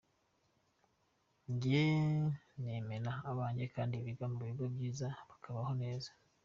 [1.51, 1.81] Njye
[2.61, 6.09] nemera abanjye kandi biga mu bigo byiza bakabaho neza.